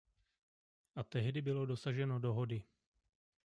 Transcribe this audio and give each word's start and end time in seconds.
A 0.95 1.03
tehdy 1.03 1.41
bylo 1.41 1.65
dosaženo 1.65 2.19
dohody. 2.19 2.63